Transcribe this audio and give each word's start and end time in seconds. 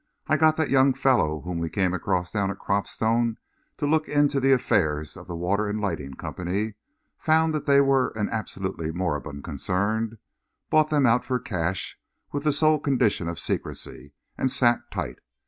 I 0.25 0.35
got 0.35 0.57
that 0.57 0.71
young 0.71 0.95
fellow 0.95 1.41
whom 1.41 1.59
we 1.59 1.69
came 1.69 1.93
across 1.93 2.31
down 2.31 2.49
at 2.49 2.57
Cropstone 2.57 3.37
to 3.77 3.85
look 3.85 4.09
into 4.09 4.39
the 4.39 4.51
affairs 4.51 5.15
of 5.15 5.27
the 5.27 5.35
Water 5.35 5.67
and 5.69 5.79
Lighting 5.79 6.15
Company, 6.15 6.73
found 7.19 7.53
that 7.53 7.67
they 7.67 7.81
were 7.81 8.07
an 8.17 8.27
absolutely 8.27 8.91
moribund 8.91 9.43
concern, 9.43 10.17
bought 10.71 10.89
them 10.89 11.05
out 11.05 11.23
for 11.23 11.39
cash, 11.39 11.99
with 12.31 12.45
the 12.45 12.51
sole 12.51 12.79
condition 12.79 13.27
of 13.29 13.37
secrecy, 13.37 14.13
and 14.39 14.49
sat 14.49 14.89
tight. 14.89 15.19